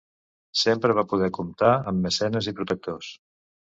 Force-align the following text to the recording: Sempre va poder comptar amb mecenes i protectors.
Sempre 0.61 0.95
va 1.01 1.05
poder 1.13 1.29
comptar 1.39 1.71
amb 1.79 2.05
mecenes 2.09 2.53
i 2.53 2.59
protectors. 2.63 3.17